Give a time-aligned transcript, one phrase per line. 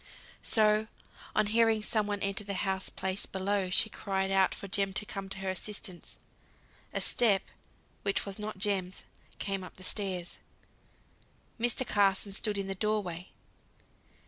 [0.41, 0.87] So,
[1.35, 5.05] on hearing some one enter the house place below, she cried out for Jem to
[5.05, 6.17] come to her assistance.
[6.91, 7.43] A step,
[8.01, 9.03] which was not Jem's,
[9.37, 10.39] came up the stairs.
[11.59, 11.85] Mr.
[11.85, 13.29] Carson stood in the door way.